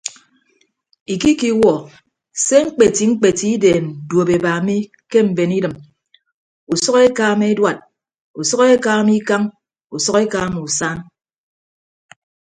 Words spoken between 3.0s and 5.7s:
mkpeti ideen duopeba mi ke mben